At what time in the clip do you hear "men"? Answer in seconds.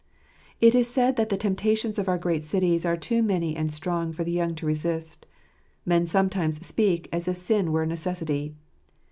5.85-6.07